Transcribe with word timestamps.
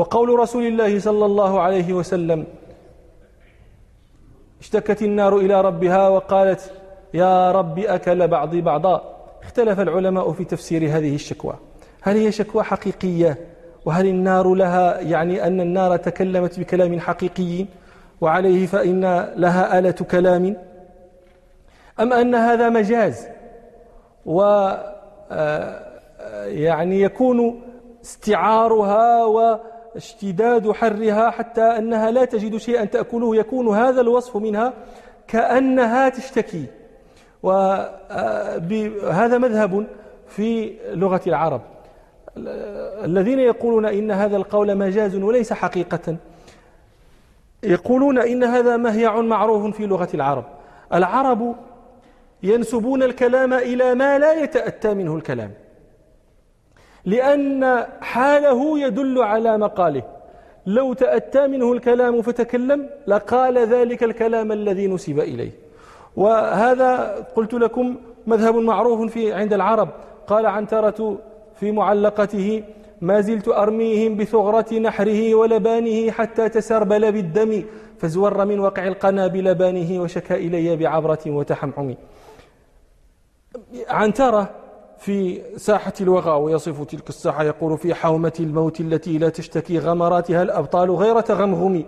وقول 0.00 0.38
رسول 0.38 0.66
الله 0.66 0.98
صلى 0.98 1.24
الله 1.26 1.60
عليه 1.60 1.92
وسلم 1.92 2.44
اشتكت 4.60 5.02
النار 5.02 5.36
إلى 5.36 5.60
ربها 5.60 6.08
وقالت 6.08 6.72
يا 7.14 7.52
رب 7.52 7.78
أكل 7.78 8.28
بعضي 8.28 8.60
بعضا. 8.60 9.16
اختلف 9.42 9.80
العلماء 9.80 10.32
في 10.32 10.44
تفسير 10.44 10.82
هذه 10.96 11.14
الشكوى. 11.14 11.54
هل 12.02 12.16
هي 12.16 12.32
شكوى 12.32 12.62
حقيقية؟ 12.62 13.38
وهل 13.84 14.06
النار 14.06 14.54
لها 14.54 15.00
يعني 15.00 15.46
أن 15.46 15.60
النار 15.60 15.96
تكلمت 15.96 16.60
بكلام 16.60 17.00
حقيقي؟ 17.00 17.66
وعليه 18.20 18.66
فإن 18.66 19.02
لها 19.36 19.78
آلة 19.78 19.90
كلام؟ 19.90 20.56
أم 22.00 22.12
أن 22.12 22.34
هذا 22.34 22.68
مجاز؟ 22.68 23.26
و 24.26 24.42
آه، 25.32 25.84
يعني 26.46 27.00
يكون 27.00 27.62
استعارها 28.04 29.24
واشتداد 29.94 30.72
حرها 30.72 31.30
حتى 31.30 31.62
أنها 31.62 32.10
لا 32.10 32.24
تجد 32.24 32.56
شيئا 32.56 32.84
تأكله 32.84 33.36
يكون 33.36 33.76
هذا 33.76 34.00
الوصف 34.00 34.36
منها 34.36 34.72
كأنها 35.28 36.08
تشتكي. 36.08 36.66
وهذا 37.42 39.38
مذهب 39.38 39.86
في 40.28 40.76
لغة 40.92 41.20
العرب. 41.26 41.60
الذين 43.04 43.38
يقولون 43.38 43.86
إن 43.86 44.10
هذا 44.10 44.36
القول 44.36 44.74
مجاز 44.74 45.16
وليس 45.16 45.52
حقيقة 45.52 46.16
يقولون 47.62 48.18
إن 48.18 48.44
هذا 48.44 48.76
مهيع 48.76 49.20
معروف 49.20 49.76
في 49.76 49.86
لغة 49.86 50.08
العرب. 50.14 50.44
العرب 50.94 51.56
ينسبون 52.42 53.02
الكلام 53.02 53.54
إلى 53.54 53.94
ما 53.94 54.18
لا 54.18 54.32
يتأتى 54.32 54.94
منه 54.94 55.16
الكلام. 55.16 55.50
لأن 57.04 57.86
حاله 58.00 58.78
يدل 58.78 59.22
على 59.22 59.58
مقاله. 59.58 60.02
لو 60.66 60.92
تأتى 60.92 61.46
منه 61.46 61.72
الكلام 61.72 62.22
فتكلم 62.22 62.86
لقال 63.06 63.58
ذلك 63.58 64.02
الكلام 64.02 64.52
الذي 64.52 64.86
نسب 64.86 65.18
إليه. 65.18 65.50
وهذا 66.16 67.14
قلت 67.36 67.54
لكم 67.54 67.96
مذهب 68.26 68.54
معروف 68.54 69.12
في 69.12 69.32
عند 69.32 69.52
العرب. 69.52 69.88
قال 70.26 70.46
عنترة 70.46 71.18
في 71.60 71.72
معلقته 71.72 72.62
ما 73.00 73.20
زلت 73.20 73.48
أرميهم 73.48 74.16
بثغرة 74.16 74.74
نحره 74.74 75.34
ولبانه 75.34 76.10
حتى 76.10 76.48
تسربل 76.48 77.12
بالدم 77.12 77.64
فزور 77.98 78.44
من 78.44 78.60
وقع 78.60 78.88
القنا 78.88 79.26
بلبانه 79.26 80.02
وشكى 80.02 80.34
إلي 80.34 80.76
بعبرة 80.76 81.18
وتحمحم 81.26 81.94
عنترة 83.88 84.50
في 85.00 85.42
ساحة 85.56 85.92
الوغى 86.00 86.30
ويصف 86.30 86.82
تلك 86.82 87.08
الساحة 87.08 87.44
يقول 87.44 87.78
في 87.78 87.94
حومة 87.94 88.32
الموت 88.40 88.80
التي 88.80 89.18
لا 89.18 89.28
تشتكي 89.28 89.78
غمراتها 89.78 90.42
الأبطال 90.42 90.90
غير 90.90 91.20
تغمغم 91.20 91.84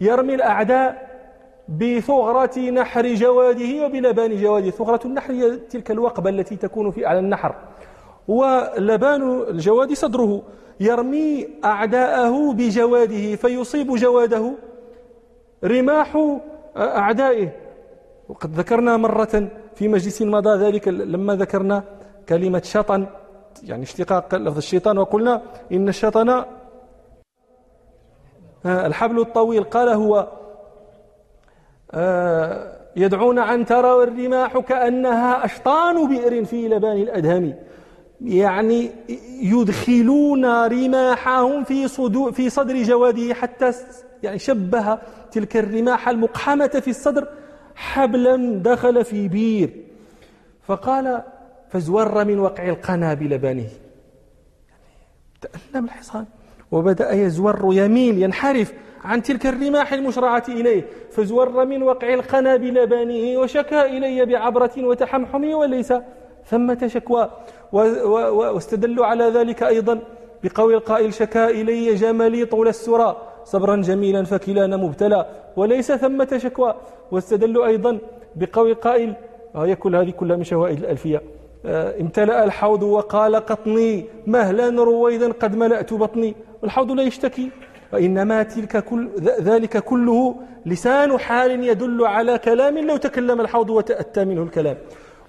يرمي 0.00 0.34
الأعداء 0.34 1.12
بثغرة 1.68 2.58
نحر 2.58 3.06
جواده 3.06 3.84
وبلبان 3.84 4.36
جواده. 4.36 4.70
ثغرة 4.70 5.00
النحر 5.04 5.32
هي 5.32 5.56
تلك 5.56 5.90
الوقبة 5.90 6.30
التي 6.30 6.56
تكون 6.56 6.90
في 6.90 7.06
أعلى 7.06 7.18
النحر 7.18 7.54
ولبان 8.28 9.42
الجواد 9.48 9.92
صدره 9.92 10.42
يرمي 10.80 11.48
أعداءه 11.64 12.52
بجواده 12.52 13.36
فيصيب 13.36 13.94
جواده 13.94 14.52
رماح 15.64 16.38
أعدائه. 16.76 17.48
وقد 18.28 18.54
ذكرنا 18.54 18.96
مرة 18.96 19.48
في 19.74 19.88
مجلس 19.88 20.22
مضى 20.22 20.64
ذلك 20.64 20.88
لما 20.88 21.36
ذكرنا 21.36 21.84
كلمة 22.28 22.62
شطن 22.64 23.06
يعني 23.62 23.82
اشتقاق 23.82 24.34
لفظ 24.34 24.56
الشيطان 24.56 24.98
وقلنا 24.98 25.42
إن 25.72 25.88
الشطن 25.88 26.28
آه، 28.66 28.86
الحبل 28.86 29.20
الطويل. 29.20 29.64
قال 29.64 29.88
هو 29.88 30.28
آه، 31.92 32.78
يدعون 32.96 33.38
عنتر 33.38 33.86
والرماح 33.86 34.58
كأنها 34.58 35.44
أشطان 35.44 36.08
بئر 36.08 36.44
في 36.44 36.68
لبان 36.68 36.96
الأدهم. 36.96 37.54
يعني 38.20 38.90
يدخلون 39.42 40.66
رماحهم 40.66 41.64
في 41.64 41.88
صدو 41.88 42.30
في 42.30 42.50
صدر 42.50 42.82
جواده 42.82 43.34
حتى 43.34 43.72
يعني 44.22 44.38
شبه 44.38 44.98
تلك 45.32 45.56
الرماح 45.56 46.08
المقحمة 46.08 46.66
في 46.66 46.90
الصدر 46.90 47.28
حبلا 47.74 48.62
دخل 48.62 49.04
في 49.04 49.28
بير. 49.28 49.84
فقال 50.62 51.22
فازور 51.72 52.24
من 52.24 52.38
وقع 52.38 52.68
القنا 52.68 53.14
بلبانه 53.14 53.68
تألم 55.40 55.84
الحصان. 55.84 56.24
وبدأ 56.72 57.12
يزور 57.12 57.68
يميل 57.72 58.22
ينحرف 58.22 58.72
عن 59.04 59.22
تلك 59.22 59.46
الرماح 59.46 59.92
المشرعة 59.92 60.44
إليه. 60.48 60.84
فزور 61.10 61.64
من 61.64 61.82
وقع 61.82 62.14
القنا 62.14 62.56
بلبانه 62.56 63.40
وشكى 63.40 63.82
إلي 63.82 64.24
بعبرة 64.24 64.70
وتحمحم 64.78 65.44
وليس 65.44 65.92
ثمة 66.46 66.86
شكوى. 66.86 67.30
واستدلوا 67.72 69.06
على 69.06 69.24
ذلك 69.24 69.62
أيضا 69.62 70.00
بقول 70.44 70.74
القائل 70.74 71.14
شكا 71.14 71.50
إلي 71.50 71.94
جملي 71.94 72.44
طول 72.44 72.68
السرى 72.68 73.16
صبرا 73.44 73.76
جميلا 73.76 74.24
فكلانا 74.24 74.76
مبتلى 74.76 75.26
وليس 75.56 75.92
ثمة 75.92 76.38
شكوى. 76.38 76.74
واستدلوا 77.10 77.66
أيضا 77.66 77.98
بقول 78.36 78.70
القائل 78.70 79.14
وهي 79.54 79.76
كل 79.76 79.96
هذه 79.96 80.10
كلها 80.10 80.36
من 80.36 80.44
شوائد 80.44 80.78
الألفية. 80.78 81.16
آه، 81.16 81.41
امتلأ 81.64 82.44
الحوض 82.44 82.82
وقال 82.82 83.36
قطني 83.36 84.04
مهلا 84.26 84.82
رويدا 84.84 85.32
قد 85.32 85.56
ملأت 85.56 85.94
بطني. 85.94 86.34
والحوض 86.62 86.90
لا 86.90 87.02
يشتكي 87.02 87.50
وإنما 87.92 88.42
تلك 88.42 88.84
كل 88.84 89.08
ذلك 89.20 89.78
كله 89.84 90.34
لسان 90.66 91.18
حال 91.18 91.64
يدل 91.64 92.06
على 92.06 92.38
كلام 92.38 92.78
لو 92.78 92.96
تكلم 92.96 93.40
الحوض 93.40 93.70
وتأتى 93.70 94.24
منه 94.24 94.42
الكلام. 94.42 94.76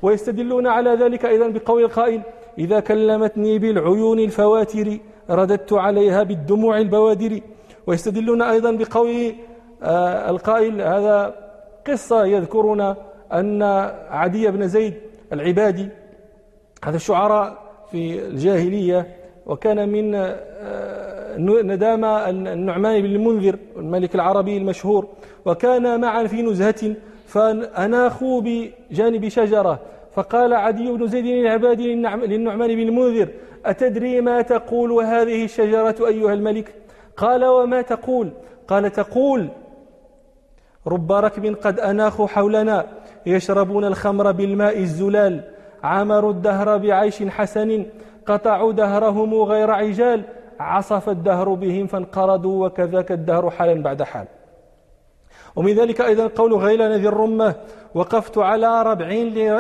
ويستدلون 0.02 0.68
على 0.68 0.90
ذلك 0.90 1.26
أيضا 1.26 1.48
بقول 1.48 1.84
القائل 1.84 2.22
إذا 2.58 2.80
كلمتني 2.80 3.60
بالعيون 3.60 4.20
الفواتر 4.20 4.98
رددت 5.30 5.74
عليها 5.74 6.24
بالدموع 6.24 6.78
البوادر. 6.78 7.40
ويستدلون 7.88 8.42
أيضا 8.42 8.72
بقول 8.72 9.36
آه، 9.84 10.30
القائل 10.30 10.82
هذا 10.82 11.36
قصة 11.88 12.26
يذكرنا 12.26 12.98
أن 13.34 13.62
عدي 14.10 14.52
بن 14.52 14.68
زيد 14.68 14.94
العبادي 15.34 15.90
هذا 16.84 16.96
الشعراء 16.96 17.58
في 17.92 18.28
الجاهلية 18.28 19.08
وكان 19.46 19.90
من 19.90 20.16
آه، 20.16 21.38
ندام 21.38 22.06
النعمان 22.06 23.02
بن 23.02 23.06
المنذر 23.06 23.58
الملك 23.78 24.16
العربي 24.16 24.58
المشهور 24.58 25.08
وكان 25.46 26.02
معا 26.02 26.24
في 26.24 26.42
نزهة 26.42 26.96
فأناخوا 27.28 28.42
بجانب 28.42 29.28
شجرة. 29.28 29.80
فقال 30.16 30.54
عدي 30.54 30.92
بن 30.92 31.08
زيد 31.08 31.26
العبادي 31.26 31.96
للنعمان 31.96 32.76
بن 32.76 32.82
المنذر 32.82 33.28
أتدري 33.66 34.22
ما 34.22 34.42
تقول 34.42 34.92
هذه 34.92 35.44
الشجرة 35.44 36.08
أيها 36.08 36.34
الملك؟ 36.34 36.76
قال 37.18 37.46
وما 37.46 37.82
تقول؟ 37.82 38.30
قال 38.68 38.92
تقول 38.92 39.50
رب 40.88 41.12
ركب 41.12 41.56
قد 41.56 41.80
أناخوا 41.80 42.28
حولنا 42.28 42.86
يشربون 43.26 43.86
الخمر 43.86 44.32
بالماء 44.32 44.80
الزلال. 44.80 45.53
عمروا 45.84 46.32
الدهر 46.32 46.78
بعيش 46.78 47.24
حسن 47.24 47.86
قطعوا 48.26 48.74
دهرهم 48.74 49.34
غير 49.34 49.72
عجال 49.72 50.24
عصف 50.60 51.10
الدهر 51.10 51.54
بهم 51.54 51.88
فانقرضوا 51.88 52.66
وكذاك 52.66 53.12
الدهر 53.12 53.50
حالا 53.50 53.84
بعد 53.84 54.04
حال. 54.04 54.28
ومن 55.56 55.74
ذلك 55.74 56.02
أيضا 56.02 56.28
قول 56.28 56.54
غيلان 56.54 56.92
ذي 56.92 57.08
الرمة 57.08 57.56
وقفت 57.96 58.38
على 58.38 58.84
ربع 58.84 59.08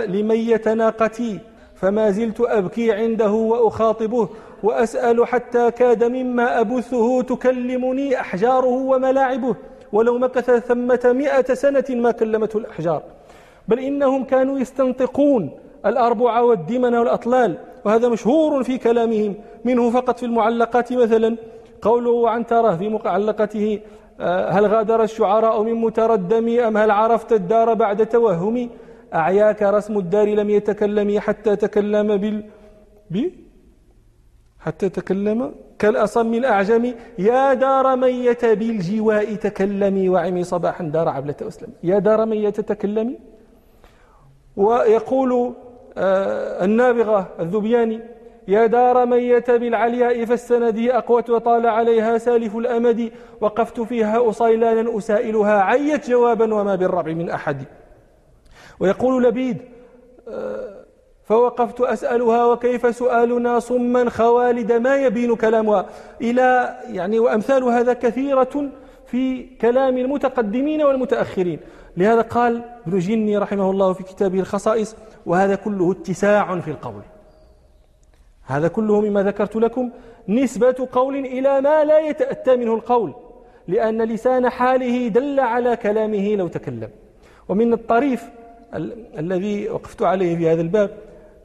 لمية 0.05 0.61
ناقتي 0.73 1.39
فما 1.75 2.11
زلت 2.11 2.41
أبكي 2.41 2.91
عنده 2.91 3.31
وأخاطبه 3.31 4.29
وأسأل 4.63 5.27
حتى 5.27 5.71
كاد 5.71 6.03
مما 6.03 6.59
أبثه 6.61 7.21
تكلمني 7.21 8.19
أحجاره 8.19 8.65
وملاعبه 8.65 9.55
ولو 9.91 10.17
مكث 10.17 10.51
ثمة 10.51 10.99
مئة 11.05 11.53
سنة 11.53 11.85
ما 11.89 12.11
كلمته 12.11 12.57
الأحجار. 12.57 13.03
بل 13.67 13.79
إنهم 13.79 14.23
كانوا 14.23 14.59
يستنطقون 14.59 15.51
الأربع 15.85 16.39
والدمن 16.39 16.95
والأطلال 16.95 17.57
وهذا 17.85 18.07
مشهور 18.09 18.63
في 18.63 18.77
كلامهم 18.77 19.35
منه 19.65 19.89
فقط 19.89 20.19
في 20.19 20.25
المعلقات 20.25 20.93
مثلا 20.93 21.37
قوله 21.81 22.29
عن 22.29 22.45
تراه 22.45 22.75
في 22.75 22.89
معلقته 22.89 23.79
آه، 24.19 24.49
هل 24.49 24.65
غادر 24.65 25.03
الشعراء 25.03 25.63
من 25.63 25.73
متردم 25.73 26.59
أم 26.59 26.77
هل 26.77 26.91
عرفت 26.91 27.33
الدار 27.33 27.73
بعد 27.73 28.05
توهم؟ 28.05 28.69
أعياك 29.13 29.61
رسم 29.63 29.97
الدار 29.97 30.27
لم 30.27 30.49
يتكلم 30.49 31.19
حتى 31.19 31.55
تكلم 31.55 32.17
بال 32.17 32.43
ب 33.11 33.17
حتى 34.59 34.89
تكلم 34.89 35.55
كالأصم 35.79 36.33
الأعجم 36.33 36.93
يا 37.19 37.53
دار 37.53 37.95
مية 37.95 38.37
بالجواء 38.43 39.35
تكلمي 39.35 40.09
وعمي 40.09 40.43
صباحا 40.43 40.83
دار 40.83 41.09
عبلة 41.09 41.35
أسلم 41.41 41.69
يا 41.83 41.99
دار 41.99 42.25
مية 42.25 42.49
تكلمي 42.49 43.17
ويقول 44.57 45.53
النابغة 45.97 47.27
الذبياني. 47.39 47.99
يا 48.47 48.65
دار 48.65 49.05
من 49.05 49.17
يتى 49.17 49.57
بالعلياء 49.57 50.25
فالسندي 50.25 50.97
أقوت 50.97 51.29
وطال 51.29 51.67
عليها 51.67 52.17
سالف 52.17 52.55
الأمد 52.55 53.11
وقفت 53.41 53.81
فيها 53.81 54.29
أصيلانا 54.29 54.97
أسائلها 54.97 55.61
عيت 55.61 56.09
جوابا 56.09 56.53
وما 56.53 56.75
بالربع 56.75 57.11
من 57.11 57.29
أحد. 57.29 57.63
ويقول 58.79 59.23
لبيد 59.23 59.57
آه، 60.27 60.83
فوقفت 61.23 61.81
أسألها 61.81 62.45
وكيف 62.45 62.95
سؤالنا 62.95 63.59
صما 63.59 64.09
خوالد 64.09 64.71
ما 64.71 64.95
يبين 64.95 65.35
كلامها. 65.35 65.85
إلى 66.21 66.77
يعني 66.89 67.19
وأمثال 67.19 67.63
هذا 67.63 67.93
كثيرة 67.93 68.69
في 69.13 69.43
كلام 69.61 69.97
المتقدمين 69.97 70.81
والمتأخرين. 70.81 71.59
لهذا 71.97 72.21
قال 72.21 72.63
ابن 72.87 72.99
جني 72.99 73.37
رحمه 73.37 73.71
الله 73.71 73.93
في 73.93 74.03
كتابه 74.03 74.39
الخصائص 74.39 74.95
وهذا 75.25 75.55
كله 75.55 75.91
اتساع 75.91 76.59
في 76.59 76.71
القول. 76.71 77.01
هذا 78.45 78.67
كله 78.67 79.01
مما 79.01 79.23
ذكرت 79.23 79.55
لكم 79.55 79.89
نسبة 80.29 80.87
قول 80.91 81.15
إلى 81.15 81.61
ما 81.61 81.83
لا 81.83 81.99
يتأتى 81.99 82.55
منه 82.55 82.73
القول 82.73 83.13
لأن 83.67 84.01
لسان 84.01 84.49
حاله 84.49 85.07
دل 85.07 85.39
على 85.39 85.75
كلامه 85.75 86.35
لو 86.35 86.47
تكلم. 86.47 86.89
ومن 87.49 87.73
الطريف 87.73 88.29
ال 88.75 89.05
الذي 89.17 89.69
وقفت 89.69 90.01
عليه 90.01 90.37
في 90.37 90.49
هذا 90.49 90.61
الباب 90.61 90.89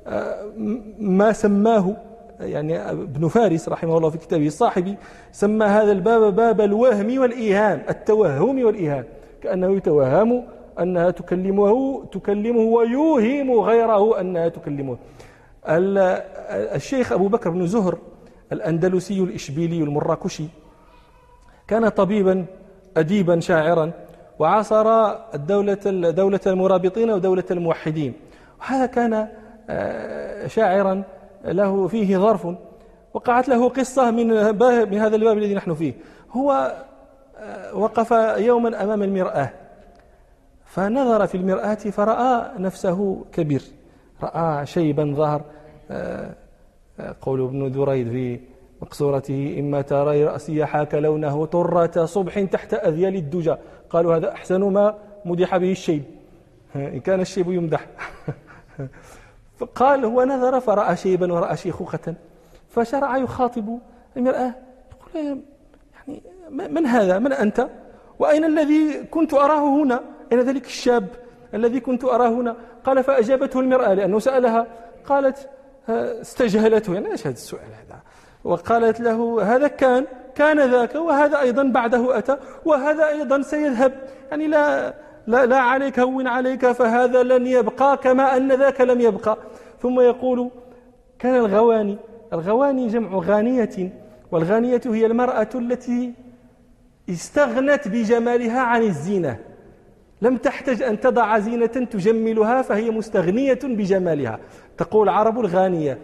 آه، 0.07 0.53
ما 0.99 1.33
سماه 1.33 1.97
يعني 2.41 2.91
ابن 2.91 3.29
فارس 3.29 3.69
رحمه 3.69 3.97
الله 3.97 4.11
في 4.11 4.19
كتابه 4.19 4.47
الصاحبي 4.47 4.97
سمى 5.33 5.67
هذا 5.67 5.93
الباب 5.93 6.37
باب 6.37 6.61
الوهم 6.61 7.19
والإيهام 7.21 7.83
التوهم 7.91 8.65
والإيهام. 8.65 9.05
كأنه 9.43 9.77
يتوهم 9.77 10.45
أنها 10.81 11.11
تكلمه 11.11 12.05
تكلمه 12.05 12.61
ويوهم 12.61 13.61
غيره 13.61 14.21
أنها 14.21 14.49
تكلمه. 14.49 14.99
الشيخ 16.75 17.13
أبو 17.13 17.29
بكر 17.29 17.51
بن 17.51 17.67
زهر 17.67 17.99
الأندلسي 18.53 19.21
الإشبيلي 19.21 19.83
المراكشي 19.83 20.45
كان 21.69 21.89
طبيبا 21.89 22.45
أديبا 22.97 23.41
شاعرا 23.41 23.91
وعاصر 24.39 24.87
الدولة 25.35 26.11
دولة 26.11 26.41
المرابطين 26.47 27.11
ودولة 27.11 27.45
الموحدين. 27.51 28.13
وهذا 28.61 28.87
كان 28.87 29.29
آه، 29.71 30.47
شاعرا 30.47 31.03
له 31.45 31.89
فيه 31.89 32.19
ظرف 32.19 32.49
وقعت 33.15 33.49
له 33.49 33.69
قصة 33.69 34.11
من 34.11 34.29
من 34.91 34.99
هذا 34.99 35.17
الباب 35.17 35.39
الذي 35.39 35.55
نحن 35.55 35.75
فيه. 35.75 35.95
هو 36.31 36.75
آه، 37.39 37.75
وقف 37.75 38.11
يوما 38.39 38.83
أمام 38.83 39.03
المرآة 39.03 39.51
فنظر 40.65 41.27
في 41.27 41.35
المرآة 41.35 41.75
فرأى 41.75 42.59
نفسه 42.59 43.25
كبير 43.33 43.63
رأى 44.23 44.67
شيبا 44.67 45.15
ظهر 45.17 45.43
آه، 45.91 46.35
قول 47.21 47.45
ابن 47.45 47.73
دريد 47.73 48.11
في 48.11 48.41
مقصورته 48.83 49.57
إما 49.61 49.83
ترى 49.83 50.25
رأسي 50.25 50.67
حاك 50.67 50.95
لونه 50.95 51.45
طرة 51.45 52.05
صبح 52.05 52.41
تحت 52.41 52.75
أذيال 52.75 53.17
الدجى. 53.17 53.55
قالوا 53.91 54.17
هذا 54.17 54.33
أحسن 54.33 54.61
ما 54.61 54.95
مدح 55.25 55.57
به 55.57 55.73
الشيب. 55.73 56.03
إن 56.77 57.01
كان 57.01 57.21
الشيب 57.21 57.53
يمدح. 57.53 57.87
فقال 59.59 60.05
هو 60.05 60.25
نظر 60.25 60.61
فرأى 60.61 60.97
شيبا 60.97 61.33
ورأى 61.33 61.57
شيخوخة 61.57 62.15
فشرع 62.71 63.17
يخاطب 63.17 63.79
المرأة. 64.17 64.55
يقول 64.91 65.41
يعني 65.95 66.23
من 66.49 66.87
هذا؟ 66.87 67.19
من 67.19 67.33
أنت؟ 67.33 67.69
وأين 68.19 68.45
الذي 68.45 69.05
كنت 69.05 69.35
أراه 69.35 69.83
هنا؟ 69.83 70.01
أين 70.33 70.41
ذلك 70.41 70.67
الشاب 70.67 71.09
الذي 71.55 71.81
كنت 71.81 72.05
أراه 72.05 72.29
هنا؟ 72.29 72.57
قال 72.85 73.05
فأجابته 73.05 73.61
المرأة 73.61 73.95
لأنه 73.95 74.19
سألها. 74.19 74.67
قالت 75.07 75.49
استجهلته. 75.89 76.95
يعني 76.95 77.13
إيش 77.13 77.27
هذا 77.27 77.35
السؤال 77.35 77.63
هذا؟ 77.63 77.99
وقالت 78.45 79.01
له 79.01 79.43
هذا 79.55 79.69
كان 79.69 80.07
كان 80.35 80.71
ذاك 80.71 80.95
وهذا 80.95 81.41
أيضا 81.41 81.63
بعده 81.63 82.19
أتى 82.19 82.37
وهذا 82.65 83.09
أيضا 83.09 83.43
سيذهب. 83.43 83.93
يعني 84.31 84.47
لا 84.47 84.95
لا, 85.27 85.47
لا 85.47 85.59
عليك 85.59 86.01
هون 86.01 86.27
عليك 86.27 86.73
فهذا 86.73 87.23
لن 87.23 87.47
يبقى 87.47 87.97
كما 87.97 88.37
أن 88.37 88.53
ذاك 88.53 88.81
لم 88.81 89.01
يبقى. 89.01 89.39
ثم 89.83 90.01
يقول 90.01 90.51
كان 91.19 91.35
الغواني 91.35 91.97
الغواني 92.33 92.87
جمع 92.87 93.19
غانية 93.19 93.93
والغانية 94.33 94.81
هي 94.87 95.07
المرأة 95.07 95.49
التي 95.55 96.13
استغنت 97.11 97.89
بجمالها 97.89 98.61
عن 98.61 98.83
الزينة. 98.83 99.39
لم 100.23 100.37
تحتج 100.37 100.83
أن 100.83 101.01
تضع 101.01 101.39
زينة 101.39 101.67
تجملها 101.67 102.63
فهي 102.63 102.91
مستغنية 102.91 103.59
بجمالها. 103.65 104.39
تقول 104.79 105.09
العرب 105.09 105.41
الغانية 105.41 105.99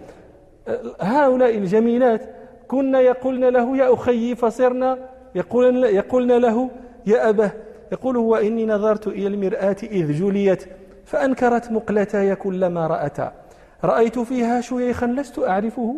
هؤلاء 1.01 1.59
الجميلات 1.59 2.21
كنا 2.69 3.01
يقولن 3.01 3.45
له 3.45 3.77
يا 3.77 3.95
أخي 3.95 4.35
فصرنا 4.35 4.99
يقولن, 5.35 5.85
يقولن 5.85 6.33
له 6.33 6.71
يا 7.07 7.29
أبه 7.29 7.51
يقول 7.93 8.17
هو 8.17 8.37
إني 8.37 8.67
نظرت 8.67 9.07
إلى 9.07 9.27
المرآة 9.27 9.77
إذ 9.83 10.13
جليت 10.13 10.65
فأنكرت 11.05 11.73
مقلتاي 11.73 12.35
كلما 12.35 12.87
رأتا. 12.87 13.33
رأيت 13.85 14.19
فيها 14.19 14.61
شيخا 14.61 15.07
لست 15.07 15.39
أعرفه 15.39 15.97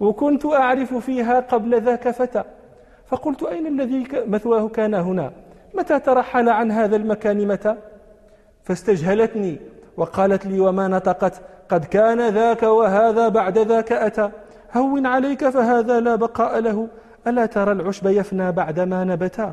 وكنت 0.00 0.46
أعرف 0.46 0.94
فيها 0.94 1.40
قبل 1.40 1.82
ذاك 1.82 2.10
فتى. 2.10 2.42
فقلت 3.06 3.42
أين 3.42 3.66
الذي 3.66 4.08
مثواه 4.26 4.68
كان 4.68 4.94
هنا؟ 4.94 5.32
متى 5.74 5.98
ترحل 5.98 6.48
عن 6.48 6.70
هذا 6.70 6.96
المكان 6.96 7.48
متى؟ 7.48 7.76
فاستجهلتني 8.62 9.58
وقالت 9.96 10.46
لي 10.46 10.60
وما 10.60 10.88
نطقت 10.88 11.40
قد 11.68 11.84
كان 11.84 12.28
ذاك 12.28 12.62
وهذا 12.62 13.28
بعد 13.28 13.58
ذاك 13.58 13.92
أتى. 13.92 14.30
هون 14.76 15.06
عليك 15.06 15.48
فهذا 15.48 16.00
لا 16.00 16.14
بقاء 16.14 16.58
له. 16.58 16.88
ألا 17.26 17.46
ترى 17.46 17.72
العشب 17.72 18.06
يفنى 18.06 18.52
بعدما 18.52 19.04
نبتا؟ 19.04 19.52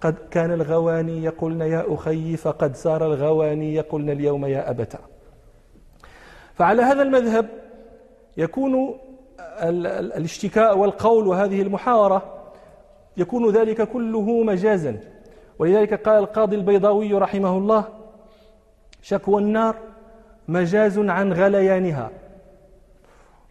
قد 0.00 0.14
كان 0.30 0.52
الغواني 0.52 1.24
يقولن 1.24 1.60
يا 1.60 1.84
أخي 1.88 2.36
فقد 2.36 2.76
صار 2.76 3.06
الغواني 3.06 3.74
يقولن 3.74 4.10
اليوم 4.10 4.44
يا 4.46 4.70
أبتا. 4.70 4.98
فعلى 6.56 6.82
هذا 6.82 7.02
المذهب 7.02 7.46
يكون 8.36 8.98
الاشتكاء 9.60 10.78
والقول 10.78 11.26
وهذه 11.26 11.62
المحاورة 11.62 12.22
يكون 13.16 13.50
ذلك 13.50 13.88
كله 13.88 14.42
مجازا. 14.42 15.00
ولذلك 15.58 16.08
قال 16.08 16.18
القاضي 16.18 16.56
البيضاوي 16.56 17.12
رحمه 17.12 17.58
الله 17.58 17.84
شكوى 19.02 19.42
النار 19.42 19.76
مجاز 20.48 20.98
عن 20.98 21.32
غليانها 21.32 22.10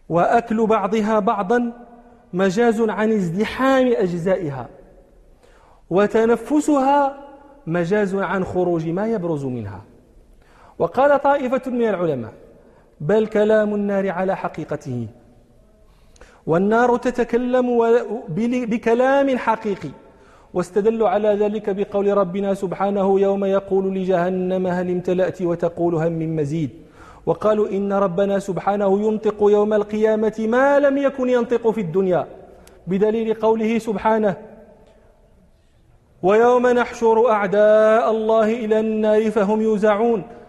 وأكل 0.08 0.66
بعضها 0.66 1.18
بعضا 1.18 1.72
مجاز 2.32 2.80
عن 2.80 3.12
ازدحام 3.12 3.86
أجزائها 3.86 4.68
وتنفسها 5.90 7.16
مجاز 7.66 8.14
عن 8.14 8.44
خروج 8.44 8.88
ما 8.88 9.06
يبرز 9.06 9.44
منها. 9.44 9.80
وقال 10.78 11.22
طائفة 11.22 11.70
من 11.70 11.88
العلماء 11.88 12.32
بل 13.00 13.26
كلام 13.26 13.74
النار 13.74 14.10
على 14.10 14.36
حقيقته. 14.36 15.06
والنار 16.46 16.96
تتكلم 16.96 17.68
بكلام 18.28 19.38
حقيقي. 19.38 19.90
واستدلوا 20.54 21.08
على 21.08 21.28
ذلك 21.28 21.70
بقول 21.70 22.16
ربنا 22.16 22.54
سبحانه 22.54 23.20
يوم 23.20 23.44
يقول 23.44 23.94
لجهنم 23.94 24.66
هل 24.66 24.90
امتلأت 24.90 25.42
وتقول 25.42 25.94
هم 25.94 26.12
من 26.12 26.36
مزيد. 26.36 26.70
وقالوا 27.26 27.68
إن 27.68 27.92
ربنا 27.92 28.38
سبحانه 28.38 29.00
ينطق 29.06 29.36
يوم 29.40 29.74
القيامة 29.74 30.46
ما 30.48 30.78
لم 30.78 30.98
يكن 30.98 31.28
ينطق 31.28 31.70
في 31.70 31.80
الدنيا. 31.80 32.26
بدليل 32.86 33.34
قوله 33.34 33.78
سبحانه 33.78 34.36
ويوم 36.22 36.66
نحشر 36.66 37.30
أعداء 37.30 38.10
الله 38.10 38.64
إلى 38.64 38.80
النار 38.80 39.30
فهم 39.30 39.60
يوزعون 39.60 40.22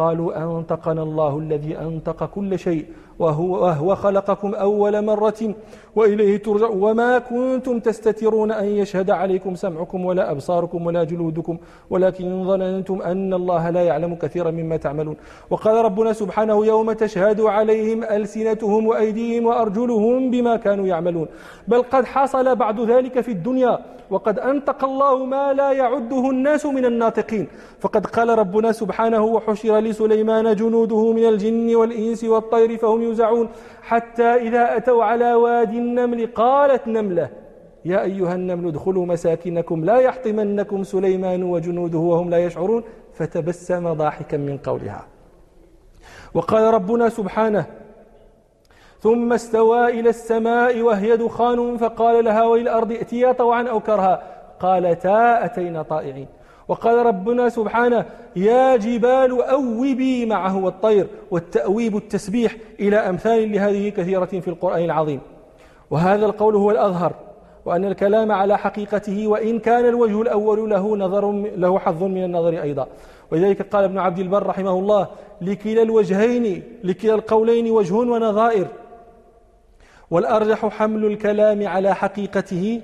قالوا 0.00 0.30
أنطقنا 0.44 1.02
الله 1.02 1.38
الذي 1.38 1.78
أنطق 1.78 2.24
كل 2.24 2.58
شيء 2.58 2.84
وهو, 3.18 3.52
وهو 3.64 3.94
خلقكم 3.94 4.54
أول 4.54 5.04
مرة 5.04 5.54
وإليه 5.96 6.36
ترجع 6.36 6.68
وما 6.68 7.18
كنتم 7.18 7.80
تستترون 7.80 8.52
أن 8.52 8.64
يشهد 8.64 9.10
عليكم 9.10 9.54
سمعكم 9.54 10.04
ولا 10.04 10.30
أبصاركم 10.30 10.86
ولا 10.86 11.04
جلودكم 11.04 11.58
ولكن 11.90 12.44
ظننتم 12.44 13.02
أن 13.02 13.34
الله 13.34 13.70
لا 13.70 13.82
يعلم 13.82 14.14
كثيرا 14.14 14.50
مما 14.50 14.76
تعملون 14.76 15.16
وقال 15.50 15.84
ربنا 15.84 16.12
سبحانه 16.12 16.66
يوم 16.66 16.92
تشهد 16.92 17.40
عليهم 17.40 18.04
ألسنتهم 18.04 18.86
وأيديهم 18.86 19.46
وأرجلهم 19.46 20.30
بما 20.30 20.56
كانوا 20.56 20.86
يعملون 20.86 21.26
بل 21.68 21.82
قد 21.82 22.04
حصل 22.04 22.56
بعد 22.56 22.80
ذلك 22.80 23.20
في 23.20 23.32
الدنيا 23.32 23.78
وقد 24.10 24.38
أنطق 24.38 24.84
الله 24.84 25.24
ما 25.24 25.52
لا 25.52 25.72
يعده 25.72 26.30
الناس 26.30 26.66
من 26.66 26.84
الناطقين 26.84 27.46
فقد 27.80 28.06
قال 28.06 28.28
ربنا 28.38 28.72
سبحانه 28.72 29.22
وحشر 29.24 29.78
لسليمان 29.90 30.56
جنوده 30.56 31.12
من 31.12 31.24
الجن 31.28 31.74
والإنس 31.76 32.24
والطير 32.24 32.76
فهم 32.76 33.02
يوزعون 33.02 33.48
حتى 33.82 34.30
إذا 34.46 34.76
أتوا 34.76 35.04
على 35.04 35.34
وادي 35.34 35.78
النمل 35.78 36.26
قالت 36.26 36.88
نملة 36.88 37.28
يا 37.84 38.02
أيها 38.02 38.34
النمل 38.34 38.68
ادخلوا 38.68 39.06
مساكنكم 39.06 39.84
لا 39.84 39.98
يحطمنكم 40.06 40.84
سليمان 40.84 41.42
وجنوده 41.42 41.98
وهم 41.98 42.30
لا 42.30 42.38
يشعرون. 42.38 42.82
فتبسم 43.12 43.92
ضاحكا 43.92 44.36
من 44.36 44.58
قولها. 44.58 45.06
وقال 46.34 46.74
ربنا 46.74 47.08
سبحانه 47.08 47.64
ثم 49.00 49.32
استوى 49.32 50.00
إلى 50.00 50.08
السماء 50.08 50.80
وهي 50.80 51.16
دخان 51.16 51.76
فقال 51.76 52.24
لها 52.24 52.44
وللأرض 52.44 52.92
ائتيا 52.92 53.32
طوعا 53.32 53.62
أو 53.62 53.80
كرها. 53.80 54.22
قالتا 54.60 55.44
أتينا 55.44 55.82
طائعين. 55.82 56.28
وقال 56.70 57.06
ربنا 57.06 57.48
سبحانه 57.48 58.04
يا 58.36 58.76
جبال 58.76 59.42
أوبي 59.42 60.26
معه 60.26 60.64
والطير 60.64 61.06
والتأويب 61.30 61.96
التسبيح 61.96 62.56
إلى 62.80 62.96
أمثال 62.96 63.52
لهذه 63.52 63.88
كثيرة 63.88 64.24
في 64.24 64.48
القرآن 64.48 64.84
العظيم. 64.84 65.20
وهذا 65.90 66.26
القول 66.26 66.56
هو 66.56 66.70
الأظهر 66.70 67.12
وأن 67.64 67.84
الكلام 67.84 68.32
على 68.32 68.58
حقيقته 68.58 69.26
وإن 69.26 69.58
كان 69.58 69.88
الوجه 69.88 70.22
الأول 70.22 70.70
له 70.70 70.96
نظر 70.96 71.32
له 71.56 71.78
حظ 71.78 72.02
من 72.02 72.24
النظر 72.24 72.62
أيضا. 72.62 72.86
ولذلك 73.32 73.62
قال 73.62 73.84
ابن 73.84 73.98
عبد 73.98 74.18
البر 74.18 74.46
رحمه 74.46 74.78
الله 74.78 75.08
لكلا 75.40 75.82
الوجهين 75.82 76.62
لكلا 76.84 77.14
القولين 77.14 77.70
وجه 77.70 77.94
ونظائر. 77.94 78.66
والأرجح 80.10 80.66
حمل 80.66 81.04
الكلام 81.04 81.66
على 81.66 81.94
حقيقته 81.94 82.80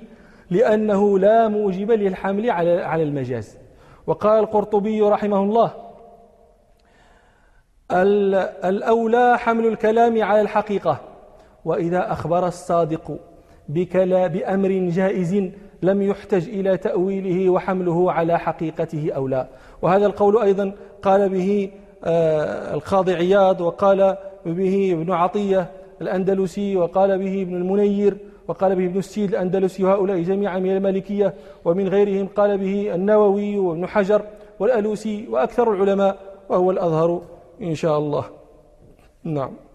لأنه 0.51 1.19
لا 1.19 1.47
موجب 1.47 1.91
للحمل 1.91 2.49
على 2.81 3.03
المجاز. 3.03 3.66
وقال 4.07 4.39
القرطبي 4.39 5.01
رحمه 5.01 5.43
الله 5.43 5.71
الأولى 8.65 9.37
حمل 9.37 9.67
الكلام 9.67 10.23
على 10.23 10.41
الحقيقة 10.41 10.99
وإذا 11.65 12.11
أخبر 12.11 12.47
الصادق 12.47 13.19
بكلا 13.69 14.27
بأمر 14.27 14.69
جائز 14.69 15.51
لم 15.81 16.01
يحتج 16.01 16.49
إلى 16.49 16.77
تأويله 16.77 17.49
وحمله 17.49 18.11
على 18.11 18.39
حقيقته 18.39 19.11
أو 19.15 19.27
لا. 19.27 19.47
وهذا 19.81 20.05
القول 20.05 20.37
أيضا 20.37 20.73
قال 21.01 21.29
به 21.29 21.71
آه، 22.03 22.73
القاضي 22.73 23.13
عياض 23.13 23.61
وقال 23.61 24.17
به 24.45 24.89
ابن 24.93 25.11
عطية 25.11 25.71
الأندلسي 26.01 26.75
وقال 26.75 27.17
به 27.19 27.41
ابن 27.41 27.55
المنير 27.55 28.17
وقال 28.47 28.75
به 28.75 28.85
ابن 28.85 28.97
السيد 28.97 29.29
الأندلسي 29.29 29.83
وهؤلاء 29.83 30.21
جميعا 30.21 30.59
من 30.59 30.71
المالكية 30.71 31.33
ومن 31.65 31.87
غيرهم. 31.87 32.27
قال 32.27 32.57
به 32.57 32.95
النووي 32.95 33.59
وابن 33.59 33.87
حجر 33.87 34.21
والألوسي 34.59 35.27
وأكثر 35.29 35.73
العلماء 35.73 36.17
وهو 36.49 36.71
الأظهر 36.71 37.21
إن 37.61 37.75
شاء 37.75 37.97
الله. 37.97 38.25
نعم. 39.23 39.66